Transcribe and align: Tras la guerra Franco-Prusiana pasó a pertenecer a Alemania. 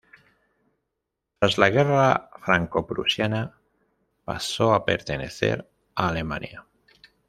Tras 1.37 1.59
la 1.59 1.69
guerra 1.69 2.31
Franco-Prusiana 2.41 3.55
pasó 4.25 4.73
a 4.73 4.83
pertenecer 4.83 5.69
a 5.93 6.09
Alemania. 6.09 6.65